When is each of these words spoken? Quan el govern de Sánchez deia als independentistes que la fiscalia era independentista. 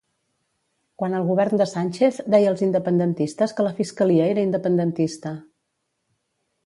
Quan 1.01 1.15
el 1.17 1.25
govern 1.27 1.59
de 1.61 1.67
Sánchez 1.73 2.17
deia 2.35 2.49
als 2.53 2.63
independentistes 2.69 3.53
que 3.59 3.67
la 3.69 3.75
fiscalia 3.81 4.31
era 4.33 4.47
independentista. 4.51 5.35